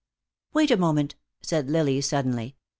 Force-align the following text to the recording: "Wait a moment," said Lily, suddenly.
"Wait 0.51 0.71
a 0.71 0.77
moment," 0.77 1.13
said 1.43 1.69
Lily, 1.69 2.01
suddenly. 2.01 2.55